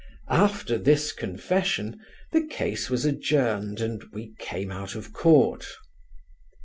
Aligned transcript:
After 0.31 0.79
this 0.79 1.11
confession 1.11 1.99
the 2.31 2.41
case 2.43 2.89
was 2.89 3.05
adjourned 3.05 3.79
and 3.79 4.03
we 4.11 4.33
came 4.39 4.71
out 4.71 4.95
of 4.95 5.13
court. 5.13 5.67